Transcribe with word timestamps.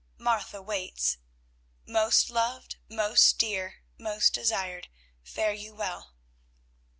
Martha 0.17 0.63
waits. 0.63 1.19
Most 1.85 2.31
loved, 2.31 2.77
most 2.89 3.37
dear, 3.37 3.83
most 3.99 4.33
desired, 4.33 4.87
fare 5.23 5.53
you 5.53 5.75
well." 5.75 6.15